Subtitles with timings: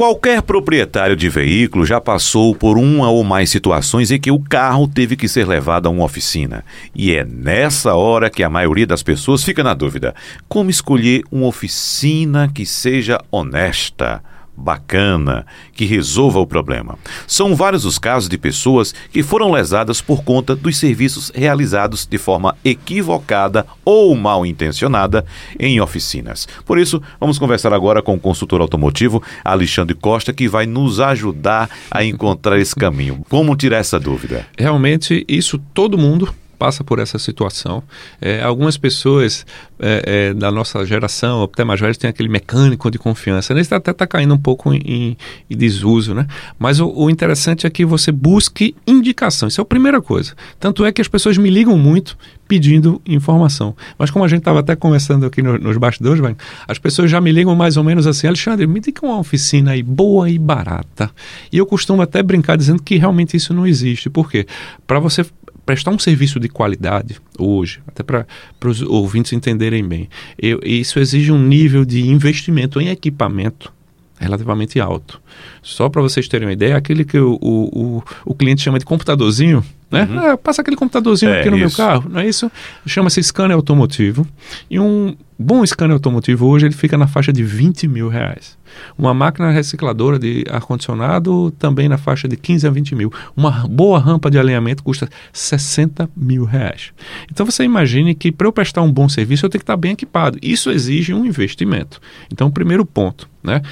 [0.00, 4.88] Qualquer proprietário de veículo já passou por uma ou mais situações em que o carro
[4.88, 6.64] teve que ser levado a uma oficina.
[6.94, 10.14] E é nessa hora que a maioria das pessoas fica na dúvida:
[10.48, 14.22] como escolher uma oficina que seja honesta?
[14.60, 16.98] Bacana que resolva o problema.
[17.26, 22.18] São vários os casos de pessoas que foram lesadas por conta dos serviços realizados de
[22.18, 25.24] forma equivocada ou mal intencionada
[25.58, 26.46] em oficinas.
[26.64, 31.70] Por isso, vamos conversar agora com o consultor automotivo Alexandre Costa, que vai nos ajudar
[31.90, 33.24] a encontrar esse caminho.
[33.28, 34.46] Como tirar essa dúvida?
[34.58, 37.82] Realmente, isso todo mundo passa por essa situação.
[38.20, 39.46] É, algumas pessoas
[39.78, 43.58] é, é, da nossa geração, até mais velhos, têm aquele mecânico de confiança.
[43.58, 45.16] Esse até está caindo um pouco em,
[45.48, 46.26] em, desuso, né?
[46.58, 49.48] Mas o, o, interessante é que você busque indicação.
[49.48, 50.34] Isso é a primeira coisa.
[50.58, 52.14] Tanto é que as pessoas me ligam muito
[52.46, 53.74] pedindo informação.
[53.96, 56.20] Mas como a gente estava até conversando aqui no, nos bastidores,
[56.68, 59.82] as pessoas já me ligam mais ou menos assim, Alexandre, me diga uma oficina aí
[59.82, 61.10] boa e barata.
[61.50, 64.10] E eu costumo até brincar dizendo que realmente isso não existe.
[64.10, 64.46] Por quê?
[64.86, 65.24] Para você
[65.70, 68.26] prestar um serviço de qualidade hoje, até para
[68.64, 73.72] os ouvintes entenderem bem, eu, isso exige um nível de investimento em equipamento
[74.18, 75.22] relativamente alto.
[75.62, 79.64] Só para vocês terem uma ideia, aquele que o, o, o cliente chama de computadorzinho,
[79.88, 80.08] né?
[80.10, 80.18] Uhum.
[80.18, 81.80] Ah, passa aquele computadorzinho é, aqui no isso.
[81.80, 82.50] meu carro, não é isso?
[82.84, 84.26] Chama-se scanner automotivo.
[84.68, 88.58] E um bom scanner automotivo hoje ele fica na faixa de 20 mil reais.
[88.96, 93.12] Uma máquina recicladora de ar-condicionado também na faixa de 15 a 20 mil.
[93.36, 96.92] Uma boa rampa de alinhamento custa 60 mil reais.
[97.30, 99.92] Então você imagine que para eu prestar um bom serviço eu tenho que estar bem
[99.92, 100.38] equipado.
[100.42, 102.00] Isso exige um investimento.
[102.30, 103.62] Então, o primeiro ponto, né?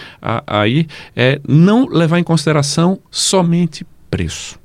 [0.47, 4.59] Aí é não levar em consideração somente preço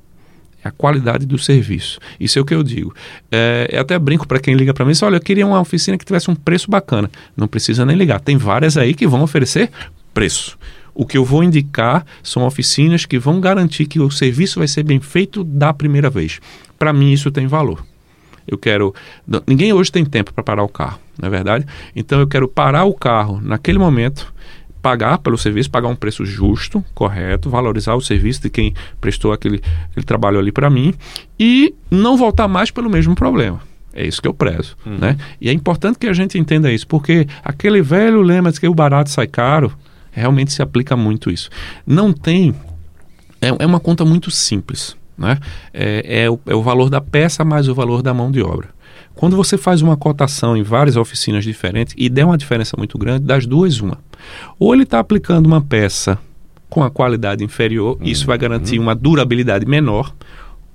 [0.64, 1.98] a qualidade do serviço.
[2.18, 2.94] Isso é o que eu digo.
[3.30, 5.98] É, eu até brinco para quem liga para mim, diz, olha, eu queria uma oficina
[5.98, 7.10] que tivesse um preço bacana.
[7.36, 8.18] Não precisa nem ligar.
[8.18, 9.70] Tem várias aí que vão oferecer
[10.14, 10.56] preço.
[10.94, 14.84] O que eu vou indicar são oficinas que vão garantir que o serviço vai ser
[14.84, 16.40] bem feito da primeira vez.
[16.78, 17.84] Para mim, isso tem valor.
[18.46, 18.94] Eu quero.
[19.46, 21.66] Ninguém hoje tem tempo para parar o carro, não é verdade?
[21.96, 24.32] Então eu quero parar o carro naquele momento
[24.84, 29.62] pagar pelo serviço, pagar um preço justo, correto, valorizar o serviço de quem prestou aquele,
[29.90, 30.92] aquele trabalho ali para mim
[31.40, 33.62] e não voltar mais pelo mesmo problema.
[33.94, 34.98] É isso que eu prezo, uhum.
[34.98, 35.16] né?
[35.40, 38.74] E é importante que a gente entenda isso, porque aquele velho lema de que o
[38.74, 39.72] barato sai caro,
[40.14, 41.50] realmente se aplica muito isso.
[41.86, 42.54] Não tem...
[43.40, 45.38] É, é uma conta muito simples, né?
[45.72, 48.68] É, é, o, é o valor da peça mais o valor da mão de obra.
[49.14, 53.24] Quando você faz uma cotação em várias oficinas diferentes e der uma diferença muito grande,
[53.24, 53.98] das duas, uma.
[54.58, 56.18] Ou ele está aplicando uma peça
[56.68, 58.06] com a qualidade inferior, uhum.
[58.06, 60.12] isso vai garantir uma durabilidade menor,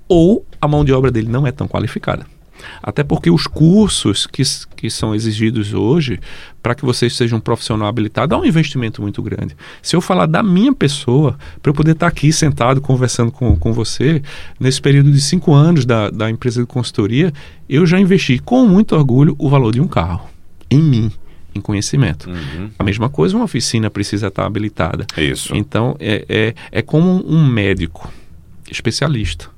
[0.08, 2.24] ou a mão de obra dele não é tão qualificada.
[2.82, 4.42] Até porque os cursos que,
[4.76, 6.20] que são exigidos hoje,
[6.62, 9.56] para que você seja um profissional habilitado, há um investimento muito grande.
[9.82, 13.56] Se eu falar da minha pessoa, para eu poder estar tá aqui sentado conversando com,
[13.56, 14.22] com você,
[14.58, 17.32] nesse período de cinco anos da, da empresa de consultoria,
[17.68, 20.28] eu já investi com muito orgulho o valor de um carro
[20.70, 21.12] em mim
[21.54, 22.30] em conhecimento.
[22.30, 22.70] Uhum.
[22.78, 25.06] A mesma coisa, uma oficina precisa estar habilitada.
[25.16, 25.54] Isso.
[25.54, 28.12] Então, é, é, é como um médico
[28.70, 29.50] especialista.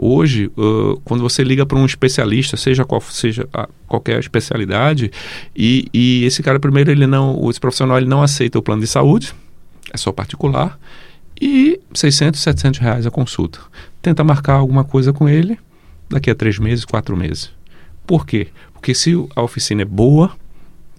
[0.00, 5.10] Hoje, uh, quando você liga para um especialista, seja qual seja a, qualquer especialidade,
[5.56, 8.86] e, e, esse cara primeiro ele não, esse profissional ele não aceita o plano de
[8.86, 9.34] saúde,
[9.92, 10.78] é só particular,
[11.40, 13.58] e 600, 700 reais a consulta.
[14.00, 15.58] Tenta marcar alguma coisa com ele
[16.08, 17.50] daqui a três meses, quatro meses.
[18.06, 18.48] Por quê?
[18.72, 20.30] Porque se a oficina é boa,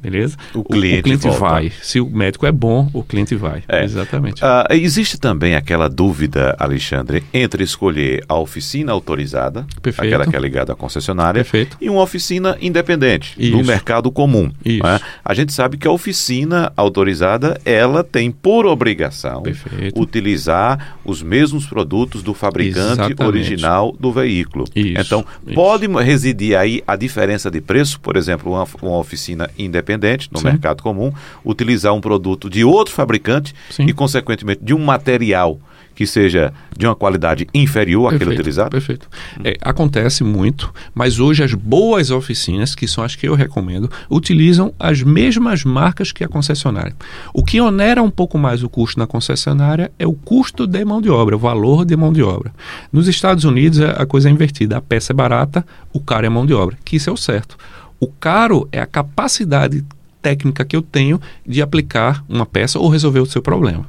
[0.01, 0.37] Beleza?
[0.53, 1.71] O cliente, o, cliente vai.
[1.81, 3.63] Se o médico é bom, o cliente vai.
[3.67, 3.83] É.
[3.83, 4.41] Exatamente.
[4.43, 10.07] Uh, existe também aquela dúvida, Alexandre, entre escolher a oficina autorizada, Perfeito.
[10.07, 11.77] aquela que é ligada à concessionária, Perfeito.
[11.81, 13.57] e uma oficina independente, Isso.
[13.57, 14.49] no mercado comum.
[14.63, 14.83] Isso.
[14.83, 14.99] Né?
[15.23, 19.99] A gente sabe que a oficina autorizada, ela tem por obrigação Perfeito.
[20.01, 23.23] utilizar os mesmos produtos do fabricante Exatamente.
[23.23, 24.65] original do veículo.
[24.73, 25.01] Isso.
[25.01, 30.29] Então, pode residir aí a diferença de preço, por exemplo, uma, uma oficina independente independente,
[30.31, 30.45] no Sim.
[30.45, 31.11] mercado comum,
[31.43, 33.85] utilizar um produto de outro fabricante Sim.
[33.85, 35.59] e, consequentemente, de um material
[35.95, 38.69] que seja de uma qualidade inferior perfeito, àquele utilizado?
[38.69, 39.09] Perfeito.
[39.43, 44.73] É, acontece muito, mas hoje as boas oficinas, que são as que eu recomendo, utilizam
[44.79, 46.95] as mesmas marcas que a concessionária.
[47.33, 51.01] O que onera um pouco mais o custo na concessionária é o custo de mão
[51.01, 52.53] de obra, o valor de mão de obra.
[52.93, 56.45] Nos Estados Unidos a coisa é invertida, a peça é barata, o caro é mão
[56.45, 57.57] de obra, que isso é o certo.
[57.99, 59.83] O caro é a capacidade
[60.21, 63.85] técnica que eu tenho de aplicar uma peça ou resolver o seu problema.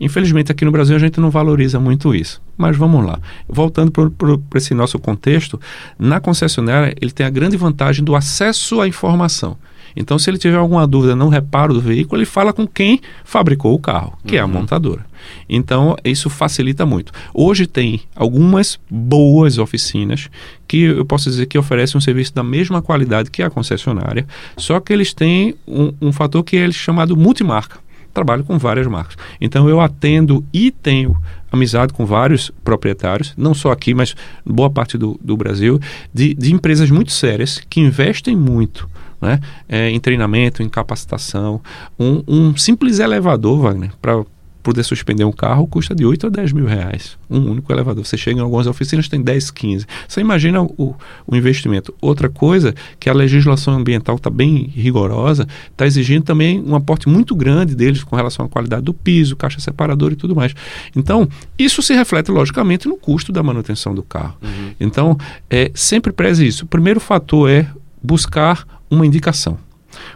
[0.00, 2.40] Infelizmente, aqui no Brasil a gente não valoriza muito isso.
[2.56, 3.18] Mas vamos lá.
[3.46, 5.60] Voltando para esse nosso contexto,
[5.98, 9.58] na concessionária ele tem a grande vantagem do acesso à informação.
[9.94, 13.74] Então, se ele tiver alguma dúvida no reparo do veículo, ele fala com quem fabricou
[13.74, 14.38] o carro, que uhum.
[14.38, 14.52] é a uhum.
[14.52, 15.06] montadora.
[15.48, 17.12] Então, isso facilita muito.
[17.34, 20.30] Hoje tem algumas boas oficinas
[20.66, 24.26] que eu posso dizer que oferecem um serviço da mesma qualidade que a concessionária,
[24.56, 27.78] só que eles têm um, um fator que é chamado multimarca
[28.12, 29.16] trabalho com várias marcas.
[29.40, 31.16] Então eu atendo e tenho
[31.50, 34.14] amizade com vários proprietários, não só aqui, mas
[34.44, 35.80] boa parte do, do Brasil,
[36.12, 38.88] de, de empresas muito sérias que investem muito
[39.20, 39.40] né?
[39.68, 41.60] É, em treinamento, em capacitação.
[41.98, 44.24] Um, um simples elevador, Wagner, para
[44.62, 47.16] poder suspender um carro custa de 8 a 10 mil reais.
[47.28, 48.04] Um único elevador.
[48.04, 49.86] Você chega em algumas oficinas, tem 10, 15.
[50.06, 50.94] Você imagina o,
[51.26, 51.94] o investimento.
[52.00, 57.34] Outra coisa, que a legislação ambiental está bem rigorosa, está exigindo também um aporte muito
[57.34, 60.54] grande deles com relação à qualidade do piso, caixa separadora e tudo mais.
[60.94, 61.28] Então,
[61.58, 64.36] isso se reflete, logicamente, no custo da manutenção do carro.
[64.42, 64.72] Uhum.
[64.78, 65.16] Então,
[65.48, 66.64] é, sempre preze isso.
[66.64, 67.66] O primeiro fator é
[68.02, 69.58] buscar uma indicação.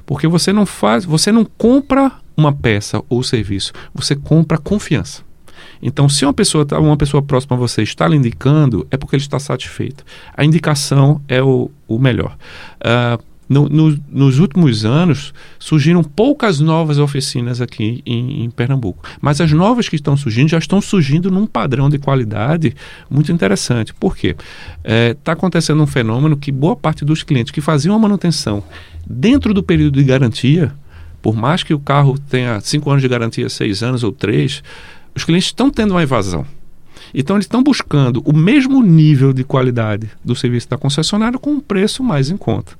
[0.04, 5.22] Porque você não faz, você não compra uma peça ou serviço, você compra confiança.
[5.82, 9.16] Então, se uma pessoa, tá, uma pessoa próxima a você está lhe indicando, é porque
[9.16, 10.04] ele está satisfeito.
[10.36, 12.36] A indicação é o, o melhor.
[12.80, 19.04] Uh, no, no, nos últimos anos, surgiram poucas novas oficinas aqui em, em, Pernambuco.
[19.20, 22.74] Mas as novas que estão surgindo já estão surgindo num padrão de qualidade
[23.10, 23.92] muito interessante.
[23.94, 24.28] Por quê?
[24.28, 24.44] Está
[24.84, 28.62] é, tá acontecendo um fenômeno que boa parte dos clientes que faziam a manutenção
[29.06, 30.72] dentro do período de garantia,
[31.20, 34.62] por mais que o carro tenha cinco anos de garantia, seis anos ou três,
[35.14, 36.46] os clientes estão tendo uma evasão.
[37.14, 41.60] Então eles estão buscando o mesmo nível de qualidade do serviço da concessionária com um
[41.60, 42.72] preço mais em conta.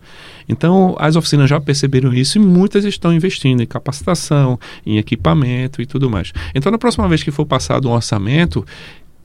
[0.49, 5.87] Então as oficinas já perceberam isso e muitas estão investindo em capacitação, em equipamento e
[5.87, 6.33] tudo mais.
[6.55, 8.67] Então na próxima vez que for passado um orçamento,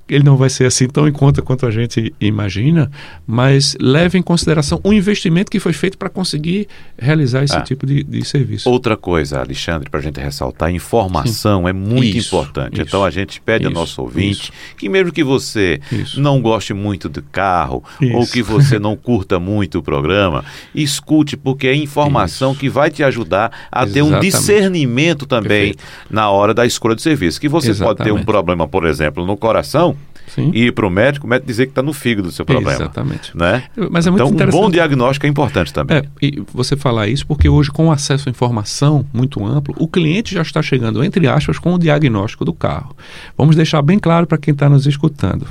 [0.10, 2.90] ele não vai ser assim tão em conta quanto a gente imagina,
[3.26, 6.68] mas leve em consideração o investimento que foi feito para conseguir
[6.98, 8.70] realizar esse ah, tipo de, de, serviço.
[8.70, 11.70] Outra coisa, Alexandre, para a gente ressaltar, informação Sim.
[11.70, 12.74] é muito isso, importante.
[12.74, 15.80] Isso, então a gente pede isso, ao nosso ouvinte que mesmo que você
[16.18, 17.84] não goste muito do carro
[18.14, 23.04] ou que você não curta muito o programa, escute, porque é informação que vai te
[23.04, 23.94] ajudar a Exatamente.
[23.94, 25.84] ter um discernimento também Perfeito.
[26.10, 27.40] na hora da escolha de serviço.
[27.40, 27.98] Que você Exatamente.
[27.98, 29.96] pode ter um problema, por exemplo, no coração,
[30.34, 30.52] Sim.
[30.54, 32.74] e ir para o médico, o médico dizer que está no fígado do seu problema.
[32.74, 33.36] Exatamente.
[33.36, 33.64] Né?
[33.90, 35.98] Mas é muito então, um bom diagnóstico é importante também.
[35.98, 40.34] É, e você falar isso porque hoje, com acesso à informação muito amplo, o cliente
[40.34, 42.96] já está chegando, entre aspas, com o diagnóstico do carro.
[43.38, 45.48] Vamos deixar bem claro para quem está nos escutando.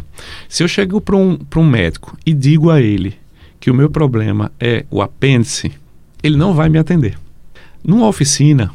[0.48, 3.14] Se eu chego para um, um médico e digo a ele
[3.60, 5.72] que o meu problema é o apêndice,
[6.22, 7.18] ele não vai me atender.
[7.84, 8.70] Numa oficina,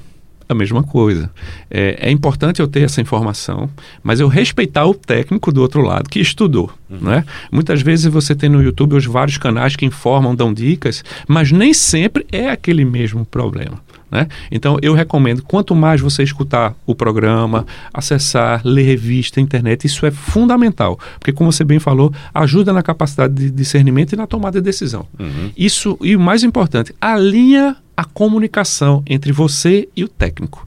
[0.54, 1.30] a mesma coisa.
[1.70, 3.70] É, é, importante eu ter essa informação,
[4.02, 6.72] mas eu respeitar o técnico do outro lado que estudou.
[6.90, 7.00] Uhum.
[7.02, 7.26] Né?
[7.52, 11.74] Muitas vezes você tem no YouTube os vários canais que informam, dão dicas, mas nem
[11.74, 13.82] sempre é aquele mesmo problema.
[14.14, 14.28] Né?
[14.52, 20.12] Então eu recomendo, quanto mais você escutar o programa, acessar, ler revista, internet, isso é
[20.12, 24.66] fundamental, porque como você bem falou, ajuda na capacidade de discernimento e na tomada de
[24.66, 25.08] decisão.
[25.20, 25.52] Uhum.
[25.58, 30.66] Isso, e o mais importante, alinha a comunicação entre você e o técnico.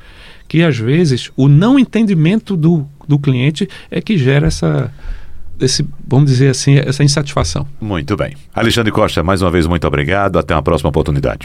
[0.49, 4.93] Que às vezes o não entendimento do, do cliente é que gera essa,
[5.61, 7.67] esse, vamos dizer assim, essa insatisfação.
[7.81, 8.37] Muito bem.
[8.55, 10.39] Alexandre Costa, mais uma vez, muito obrigado.
[10.39, 11.41] Até uma próxima oportunidade.